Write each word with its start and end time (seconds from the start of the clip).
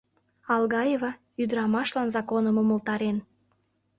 Алгаева 0.53 1.11
ӱдырамашлан 1.41 2.07
законым 2.15 2.55
умылтарен. 2.61 3.17